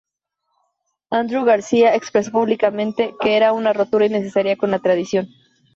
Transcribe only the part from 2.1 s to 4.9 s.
públicamente que era una rotura innecesaria con la